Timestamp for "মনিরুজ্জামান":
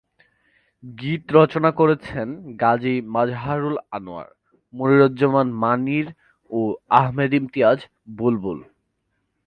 4.73-5.47